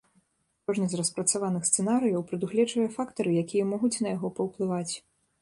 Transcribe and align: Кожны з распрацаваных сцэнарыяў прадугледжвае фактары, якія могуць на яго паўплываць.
Кожны 0.69 0.87
з 0.93 0.99
распрацаваных 1.01 1.67
сцэнарыяў 1.69 2.25
прадугледжвае 2.31 2.87
фактары, 2.97 3.37
якія 3.43 3.69
могуць 3.75 3.93
на 4.03 4.09
яго 4.17 4.35
паўплываць. 4.43 4.91